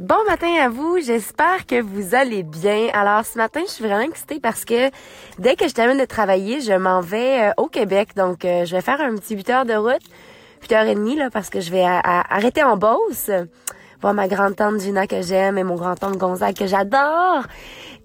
Bon 0.00 0.24
matin 0.26 0.52
à 0.60 0.68
vous, 0.68 0.98
j'espère 0.98 1.66
que 1.66 1.80
vous 1.80 2.16
allez 2.16 2.42
bien. 2.42 2.88
Alors 2.94 3.24
ce 3.24 3.38
matin, 3.38 3.60
je 3.64 3.70
suis 3.70 3.84
vraiment 3.84 4.00
excitée 4.00 4.40
parce 4.40 4.64
que 4.64 4.90
dès 5.38 5.54
que 5.54 5.68
je 5.68 5.72
termine 5.72 5.98
de 5.98 6.04
travailler, 6.04 6.60
je 6.60 6.72
m'en 6.72 7.00
vais 7.00 7.44
euh, 7.44 7.52
au 7.58 7.68
Québec. 7.68 8.08
Donc 8.16 8.44
euh, 8.44 8.64
je 8.64 8.74
vais 8.74 8.82
faire 8.82 9.00
un 9.00 9.14
petit 9.14 9.36
8 9.36 9.50
heures 9.50 9.64
de 9.64 9.74
route, 9.74 10.02
8 10.62 10.72
heures 10.72 10.86
et 10.86 10.96
demie 10.96 11.14
là, 11.14 11.30
parce 11.30 11.48
que 11.48 11.60
je 11.60 11.70
vais 11.70 11.84
arrêter 11.84 12.64
en 12.64 12.76
Beauce, 12.76 13.30
ma 14.12 14.28
grande-tante 14.28 14.80
Gina 14.80 15.06
que 15.06 15.22
j'aime 15.22 15.56
et 15.58 15.64
mon 15.64 15.76
grand-tante 15.76 16.16
Gonzague 16.16 16.56
que 16.56 16.66
j'adore. 16.66 17.44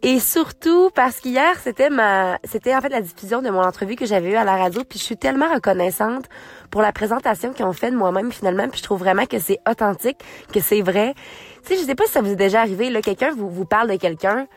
Et 0.02 0.20
surtout 0.20 0.92
parce 0.96 1.20
qu'hier, 1.20 1.60
c'était 1.62 1.90
ma 1.90 2.38
c'était 2.46 2.74
en 2.74 2.80
fait 2.80 2.90
la 2.90 3.02
diffusion 3.02 3.42
de 3.42 3.50
mon 3.50 3.62
entrevue 3.62 3.96
que 3.96 4.06
j'avais 4.06 4.32
eue 4.32 4.36
à 4.36 4.46
la 4.46 4.56
radio, 4.56 4.84
puis 4.88 4.98
je 4.98 5.04
suis 5.04 5.18
tellement 5.18 5.54
reconnaissante 5.54 6.26
pour 6.72 6.82
la 6.82 6.94
présentation 6.94 7.52
qu'ils 7.52 7.66
ont 7.66 7.74
fait 7.74 7.92
de 7.92 7.98
moi-même 7.98 8.32
finalement, 8.32 8.70
puis 8.70 8.80
je 8.80 8.84
trouve 8.84 9.00
vraiment 9.00 9.26
que 9.26 9.40
c'est 9.40 9.60
authentique, 9.70 10.18
que 10.54 10.62
c'est 10.62 10.82
vrai. 10.82 11.16
Tu 11.66 11.74
sais, 11.74 11.82
je 11.82 11.86
sais 11.86 11.96
pas 11.96 12.06
si 12.06 12.14
ça 12.14 12.22
vous 12.22 12.32
est 12.32 12.38
déjà 12.38 12.62
arrivé 12.62 12.90
là, 12.90 13.02
quelqu'un 13.02 13.32
vous 13.32 13.50
vous 13.50 13.66
parle 13.66 13.90
de 13.90 13.98
quelqu'un, 13.98 14.48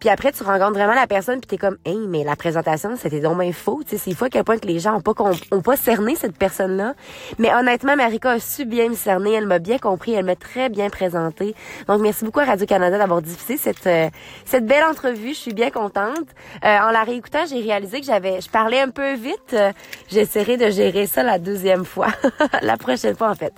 puis 0.00 0.08
après, 0.08 0.32
tu 0.32 0.42
rencontres 0.42 0.72
vraiment 0.72 0.94
la 0.94 1.06
personne, 1.06 1.40
puis 1.40 1.46
t'es 1.46 1.58
comme, 1.58 1.76
hey, 1.84 1.98
mais 2.08 2.24
la 2.24 2.34
présentation, 2.34 2.96
c'était 2.96 3.20
donc 3.20 3.38
bien 3.38 3.52
faux. 3.52 3.82
Tu 3.84 3.90
sais, 3.90 3.98
c'est 3.98 4.14
fou 4.14 4.24
à 4.24 4.30
quel 4.30 4.44
point 4.44 4.56
que 4.56 4.66
les 4.66 4.78
gens 4.78 4.96
ont 4.96 5.02
pas, 5.02 5.12
ont 5.50 5.60
pas 5.60 5.76
cerné 5.76 6.16
cette 6.16 6.38
personne-là. 6.38 6.94
Mais 7.38 7.54
honnêtement, 7.54 7.96
Marika 7.96 8.30
a 8.30 8.40
su 8.40 8.64
bien 8.64 8.88
me 8.88 8.94
cerner. 8.94 9.34
Elle 9.34 9.46
m'a 9.46 9.58
bien 9.58 9.76
compris. 9.78 10.14
Elle 10.14 10.24
m'a 10.24 10.36
très 10.36 10.70
bien 10.70 10.88
présenté. 10.88 11.54
Donc, 11.86 12.00
merci 12.00 12.24
beaucoup 12.24 12.40
à 12.40 12.46
Radio-Canada 12.46 12.96
d'avoir 12.96 13.20
diffusé 13.20 13.58
cette, 13.58 13.86
euh, 13.86 14.08
cette 14.46 14.64
belle 14.64 14.84
entrevue. 14.84 15.34
Je 15.34 15.38
suis 15.38 15.54
bien 15.54 15.70
contente. 15.70 16.26
Euh, 16.64 16.78
en 16.78 16.90
la 16.90 17.04
réécoutant, 17.04 17.44
j'ai 17.44 17.60
réalisé 17.60 18.00
que 18.00 18.06
j'avais, 18.06 18.40
je 18.40 18.48
parlais 18.48 18.80
un 18.80 18.88
peu 18.88 19.12
vite. 19.14 19.54
J'essaierai 20.08 20.56
de 20.56 20.70
gérer 20.70 21.06
ça 21.06 21.22
la 21.22 21.38
deuxième 21.38 21.84
fois. 21.84 22.08
la 22.62 22.78
prochaine 22.78 23.16
fois, 23.16 23.28
en 23.28 23.34
fait. 23.34 23.52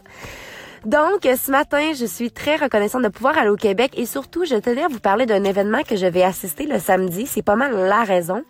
Donc, 0.84 1.22
ce 1.22 1.50
matin, 1.50 1.92
je 1.94 2.04
suis 2.04 2.32
très 2.32 2.56
reconnaissante 2.56 3.02
de 3.02 3.08
pouvoir 3.08 3.38
aller 3.38 3.50
au 3.50 3.56
Québec 3.56 3.92
et 3.96 4.04
surtout, 4.04 4.44
je 4.44 4.56
tenais 4.56 4.82
à 4.82 4.88
vous 4.88 4.98
parler 4.98 5.26
d'un 5.26 5.44
événement 5.44 5.82
que 5.82 5.96
je 5.96 6.06
vais 6.06 6.24
assister 6.24 6.66
le 6.66 6.80
samedi. 6.80 7.26
C'est 7.26 7.42
pas 7.42 7.54
mal 7.54 7.72
la 7.74 8.02
raison. 8.02 8.42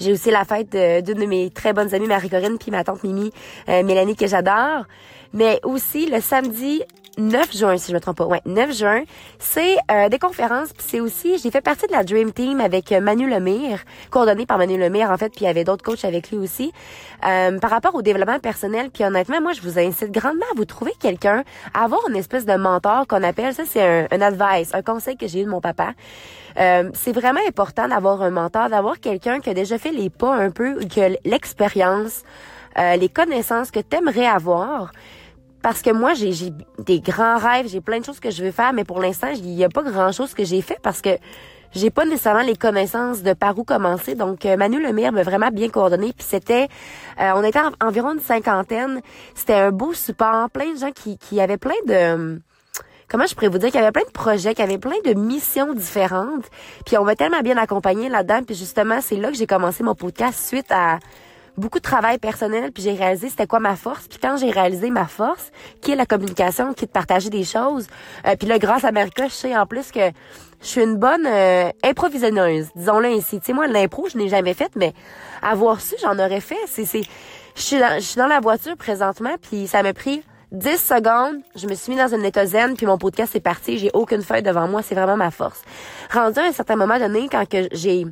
J'ai 0.00 0.12
aussi 0.12 0.30
la 0.32 0.44
fête 0.44 0.70
d'une 0.70 1.20
de, 1.20 1.26
mes 1.26 1.50
très 1.50 1.72
bonnes 1.72 1.94
amies, 1.94 2.08
Marie-Corinne, 2.08 2.58
puis 2.58 2.72
ma 2.72 2.82
tante 2.82 3.04
Mimi, 3.04 3.32
euh, 3.68 3.84
Mélanie, 3.84 4.16
que 4.16 4.26
j'adore. 4.26 4.86
Mais 5.32 5.60
aussi, 5.62 6.06
le 6.06 6.20
samedi 6.20 6.82
9 7.18 7.56
juin, 7.56 7.76
si 7.76 7.90
je 7.90 7.94
me 7.94 8.00
trompe 8.00 8.18
pas. 8.18 8.26
Ouais, 8.26 8.40
9 8.44 8.76
juin. 8.76 9.02
C'est 9.38 9.76
euh, 9.90 10.08
des 10.08 10.18
conférences, 10.18 10.72
puis 10.72 10.84
c'est 10.86 11.00
aussi, 11.00 11.38
j'ai 11.38 11.50
fait 11.50 11.60
partie 11.60 11.86
de 11.86 11.92
la 11.92 12.04
Dream 12.04 12.32
Team 12.32 12.60
avec 12.60 12.92
euh, 12.92 13.00
Manu 13.00 13.28
Lemire, 13.28 13.84
coordonné 14.10 14.46
par 14.46 14.58
Manu 14.58 14.78
Lemire, 14.78 15.10
en 15.10 15.16
fait, 15.16 15.30
puis 15.30 15.42
il 15.42 15.44
y 15.44 15.50
avait 15.50 15.64
d'autres 15.64 15.84
coachs 15.84 16.04
avec 16.04 16.30
lui 16.30 16.38
aussi, 16.38 16.72
euh, 17.26 17.58
par 17.58 17.70
rapport 17.70 17.94
au 17.94 18.02
développement 18.02 18.38
personnel. 18.38 18.90
Puis 18.90 19.04
honnêtement, 19.04 19.40
moi, 19.40 19.52
je 19.52 19.60
vous 19.60 19.78
incite 19.78 20.10
grandement 20.10 20.46
à 20.52 20.56
vous 20.56 20.64
trouver 20.64 20.92
quelqu'un, 20.98 21.44
à 21.72 21.84
avoir 21.84 22.00
une 22.08 22.16
espèce 22.16 22.46
de 22.46 22.54
mentor 22.54 23.06
qu'on 23.06 23.22
appelle, 23.22 23.54
ça 23.54 23.64
c'est 23.66 23.82
un, 23.82 24.06
un 24.10 24.20
advice, 24.20 24.74
un 24.74 24.82
conseil 24.82 25.16
que 25.16 25.26
j'ai 25.26 25.40
eu 25.40 25.44
de 25.44 25.50
mon 25.50 25.60
papa. 25.60 25.92
Euh, 26.58 26.90
c'est 26.94 27.12
vraiment 27.12 27.40
important 27.48 27.88
d'avoir 27.88 28.22
un 28.22 28.30
mentor, 28.30 28.68
d'avoir 28.68 29.00
quelqu'un 29.00 29.40
qui 29.40 29.50
a 29.50 29.54
déjà 29.54 29.78
fait 29.78 29.90
les 29.90 30.10
pas 30.10 30.34
un 30.34 30.50
peu, 30.50 30.78
qui 30.80 31.00
a 31.00 31.08
l'expérience, 31.24 32.22
euh, 32.78 32.96
les 32.96 33.08
connaissances 33.08 33.70
que 33.70 33.80
tu 33.80 33.96
aimerais 33.96 34.26
avoir 34.26 34.92
parce 35.64 35.80
que 35.80 35.90
moi, 35.90 36.12
j'ai 36.12 36.52
des 36.78 37.00
grands 37.00 37.38
rêves, 37.38 37.68
j'ai 37.68 37.80
plein 37.80 37.98
de 37.98 38.04
choses 38.04 38.20
que 38.20 38.30
je 38.30 38.44
veux 38.44 38.50
faire, 38.50 38.74
mais 38.74 38.84
pour 38.84 39.00
l'instant, 39.00 39.28
il 39.34 39.46
n'y 39.46 39.64
a 39.64 39.70
pas 39.70 39.82
grand-chose 39.82 40.34
que 40.34 40.44
j'ai 40.44 40.60
fait 40.60 40.78
parce 40.82 41.00
que 41.00 41.16
j'ai 41.72 41.88
pas 41.88 42.04
nécessairement 42.04 42.42
les 42.42 42.54
connaissances 42.54 43.22
de 43.22 43.32
par 43.32 43.58
où 43.58 43.64
commencer. 43.64 44.14
Donc, 44.14 44.44
euh, 44.44 44.58
Manu 44.58 44.78
Lemire 44.78 45.10
m'a 45.10 45.22
vraiment 45.22 45.48
bien 45.48 45.70
coordonné. 45.70 46.12
Puis 46.12 46.26
c'était, 46.28 46.68
euh, 47.18 47.32
on 47.34 47.42
était 47.42 47.60
environ 47.82 48.12
une 48.12 48.20
cinquantaine. 48.20 49.00
C'était 49.34 49.54
un 49.54 49.70
beau 49.70 49.94
support, 49.94 50.50
plein 50.50 50.74
de 50.74 50.78
gens 50.78 50.92
qui, 50.92 51.16
qui 51.16 51.40
avaient 51.40 51.56
plein 51.56 51.72
de 51.86 52.42
comment 53.08 53.24
je 53.24 53.34
pourrais 53.34 53.48
vous 53.48 53.56
dire 53.56 53.70
qu'il 53.70 53.80
y 53.80 53.82
avait 53.82 53.90
plein 53.90 54.04
de 54.06 54.12
projets, 54.12 54.54
qu'il 54.54 54.66
y 54.66 54.68
avait 54.68 54.76
plein 54.76 55.00
de 55.02 55.14
missions 55.14 55.72
différentes. 55.72 56.44
Puis 56.84 56.98
on 56.98 57.04
m'a 57.04 57.16
tellement 57.16 57.40
bien 57.40 57.56
accompagné 57.56 58.10
là-dedans. 58.10 58.42
Puis 58.42 58.54
justement, 58.54 58.98
c'est 59.00 59.16
là 59.16 59.30
que 59.30 59.36
j'ai 59.38 59.46
commencé 59.46 59.82
mon 59.82 59.94
podcast 59.94 60.46
suite 60.46 60.70
à 60.70 60.98
beaucoup 61.56 61.78
de 61.78 61.84
travail 61.84 62.18
personnel, 62.18 62.72
puis 62.72 62.82
j'ai 62.82 62.94
réalisé 62.94 63.28
c'était 63.28 63.46
quoi 63.46 63.60
ma 63.60 63.76
force. 63.76 64.06
Puis 64.08 64.18
quand 64.20 64.36
j'ai 64.36 64.50
réalisé 64.50 64.90
ma 64.90 65.06
force, 65.06 65.50
qui 65.80 65.92
est 65.92 65.96
la 65.96 66.06
communication, 66.06 66.74
qui 66.74 66.84
est 66.84 66.88
de 66.88 66.92
partager 66.92 67.30
des 67.30 67.44
choses, 67.44 67.86
euh, 68.26 68.36
puis 68.36 68.48
là, 68.48 68.58
grâce 68.58 68.84
à 68.84 68.88
America, 68.88 69.26
je 69.28 69.32
sais 69.32 69.56
en 69.56 69.66
plus 69.66 69.90
que 69.90 70.10
je 70.60 70.66
suis 70.66 70.82
une 70.82 70.96
bonne 70.96 71.26
euh, 71.26 71.70
improvisionneuse, 71.82 72.68
disons-le 72.74 73.08
ainsi. 73.08 73.38
Tu 73.38 73.46
sais, 73.46 73.52
moi, 73.52 73.66
l'impro, 73.66 74.08
je 74.08 74.18
n'ai 74.18 74.28
jamais 74.28 74.54
faite, 74.54 74.72
mais 74.76 74.94
avoir 75.42 75.80
su, 75.80 75.94
j'en 76.02 76.18
aurais 76.18 76.40
fait. 76.40 76.58
C'est, 76.66 76.84
c'est, 76.84 77.02
je 77.54 77.60
suis 77.62 77.78
dans, 77.78 77.96
je 77.96 78.04
suis 78.04 78.16
dans 78.16 78.26
la 78.26 78.40
voiture 78.40 78.76
présentement, 78.76 79.34
puis 79.40 79.66
ça 79.66 79.82
m'a 79.82 79.92
pris 79.92 80.22
10 80.52 80.76
secondes, 80.76 81.42
je 81.56 81.66
me 81.66 81.74
suis 81.74 81.92
mis 81.92 81.98
dans 81.98 82.14
une 82.14 82.24
état 82.24 82.44
puis 82.76 82.86
mon 82.86 82.96
podcast 82.96 83.34
est 83.34 83.40
parti. 83.40 83.78
J'ai 83.78 83.90
aucune 83.92 84.22
feuille 84.22 84.42
devant 84.42 84.68
moi, 84.68 84.82
c'est 84.82 84.94
vraiment 84.94 85.16
ma 85.16 85.30
force. 85.30 85.62
Rendu 86.12 86.38
à 86.38 86.44
un 86.44 86.52
certain 86.52 86.76
moment 86.76 86.98
donné, 86.98 87.28
quand 87.30 87.48
que 87.48 87.68
j'ai 87.72 88.06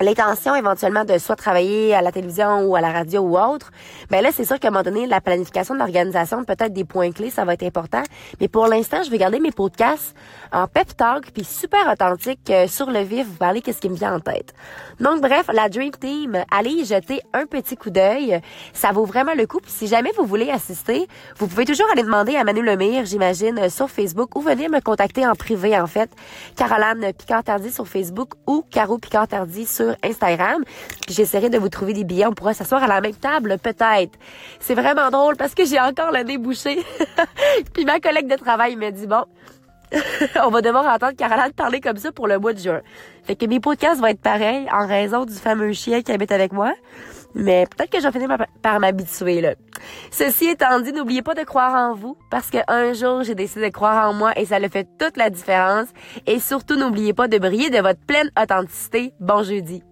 l'intention 0.00 0.54
éventuellement 0.54 1.04
de 1.04 1.18
soit 1.18 1.36
travailler 1.36 1.94
à 1.94 2.02
la 2.02 2.10
télévision 2.10 2.62
ou 2.64 2.74
à 2.76 2.80
la 2.80 2.90
radio 2.90 3.20
ou 3.20 3.38
autre, 3.38 3.70
ben 4.10 4.22
là, 4.22 4.30
c'est 4.32 4.44
sûr 4.44 4.58
qu'à 4.58 4.68
un 4.68 4.70
moment 4.70 4.82
donné, 4.82 5.06
la 5.06 5.20
planification 5.20 5.74
de 5.74 5.78
l'organisation, 5.78 6.44
peut-être 6.44 6.72
des 6.72 6.84
points 6.84 7.12
clés, 7.12 7.30
ça 7.30 7.44
va 7.44 7.54
être 7.54 7.62
important. 7.62 8.02
Mais 8.40 8.48
pour 8.48 8.66
l'instant, 8.66 9.02
je 9.02 9.10
vais 9.10 9.18
garder 9.18 9.40
mes 9.40 9.52
podcasts 9.52 10.14
en 10.52 10.66
pep 10.66 10.96
talk 10.96 11.30
puis 11.32 11.44
super 11.44 11.90
authentique 11.90 12.50
euh, 12.50 12.66
sur 12.66 12.90
le 12.90 13.00
vif, 13.00 13.26
vous 13.26 13.36
parler 13.36 13.60
qu'est-ce 13.60 13.80
qui 13.80 13.88
me 13.88 13.94
vient 13.94 14.14
en 14.14 14.20
tête. 14.20 14.54
Donc 15.00 15.20
bref, 15.20 15.46
la 15.52 15.68
Dream 15.68 15.92
Team, 15.92 16.44
allez 16.50 16.70
y 16.70 16.84
jeter 16.84 17.20
un 17.32 17.46
petit 17.46 17.76
coup 17.76 17.90
d'œil. 17.90 18.40
Ça 18.72 18.92
vaut 18.92 19.04
vraiment 19.04 19.34
le 19.34 19.46
coup. 19.46 19.60
Puis 19.60 19.70
si 19.70 19.86
jamais 19.86 20.10
vous 20.16 20.24
voulez 20.24 20.50
assister, 20.50 21.06
vous 21.36 21.46
pouvez 21.46 21.64
toujours 21.64 21.86
aller 21.92 22.02
demander 22.02 22.36
à 22.36 22.44
Manu 22.44 22.62
Lemire, 22.62 23.04
j'imagine, 23.04 23.58
euh, 23.58 23.68
sur 23.68 23.90
Facebook 23.90 24.36
ou 24.36 24.40
venir 24.40 24.70
me 24.70 24.80
contacter 24.80 25.26
en 25.26 25.34
privé, 25.34 25.78
en 25.78 25.86
fait. 25.86 26.10
Caroline 26.56 27.12
Picard-Tardy 27.12 27.70
sur 27.70 27.86
Facebook 27.86 28.32
ou 28.46 28.64
Caro 28.70 28.98
Picard-Tardy 28.98 29.66
sur 29.90 30.08
Instagram. 30.08 30.62
J'essaierai 31.08 31.50
de 31.50 31.58
vous 31.58 31.68
trouver 31.68 31.92
des 31.92 32.04
billets. 32.04 32.26
On 32.26 32.32
pourra 32.32 32.54
s'asseoir 32.54 32.82
à 32.82 32.86
la 32.86 33.00
même 33.00 33.14
table, 33.14 33.58
peut-être. 33.58 34.18
C'est 34.60 34.74
vraiment 34.74 35.10
drôle 35.10 35.36
parce 35.36 35.54
que 35.54 35.64
j'ai 35.64 35.80
encore 35.80 36.12
le 36.12 36.22
nez 36.22 36.38
bouché. 36.38 36.78
Puis 37.74 37.84
ma 37.84 38.00
collègue 38.00 38.28
de 38.28 38.36
travail 38.36 38.76
me 38.76 38.90
dit, 38.90 39.06
bon, 39.06 39.24
on 40.44 40.50
va 40.50 40.62
devoir 40.62 40.86
entendre 40.86 41.16
Caroline 41.16 41.52
parler 41.52 41.80
comme 41.80 41.96
ça 41.96 42.12
pour 42.12 42.28
le 42.28 42.38
mois 42.38 42.52
de 42.52 42.58
juin. 42.58 42.80
Fait 43.24 43.36
que 43.36 43.46
mes 43.46 43.60
podcasts 43.60 44.00
vont 44.00 44.06
être 44.06 44.20
pareils 44.20 44.68
en 44.72 44.86
raison 44.86 45.24
du 45.24 45.34
fameux 45.34 45.72
chien 45.72 46.02
qui 46.02 46.12
habite 46.12 46.32
avec 46.32 46.52
moi. 46.52 46.72
Mais 47.34 47.66
peut-être 47.66 47.90
que 47.90 48.00
je 48.00 48.06
vais 48.06 48.12
finir 48.12 48.36
par 48.62 48.80
m'habituer, 48.80 49.40
là. 49.40 49.54
Ceci 50.10 50.46
étant 50.48 50.80
dit, 50.80 50.92
n'oubliez 50.92 51.22
pas 51.22 51.34
de 51.34 51.42
croire 51.42 51.74
en 51.74 51.94
vous 51.94 52.16
parce 52.30 52.50
qu'un 52.50 52.92
jour, 52.92 53.22
j'ai 53.22 53.34
décidé 53.34 53.68
de 53.68 53.72
croire 53.72 54.08
en 54.08 54.12
moi 54.12 54.38
et 54.38 54.44
ça 54.44 54.58
le 54.58 54.68
fait 54.68 54.86
toute 54.98 55.16
la 55.16 55.30
différence. 55.30 55.88
Et 56.26 56.38
surtout, 56.38 56.76
n'oubliez 56.76 57.14
pas 57.14 57.28
de 57.28 57.38
briller 57.38 57.70
de 57.70 57.78
votre 57.78 58.00
pleine 58.00 58.30
authenticité. 58.40 59.12
Bon 59.20 59.42
jeudi. 59.42 59.82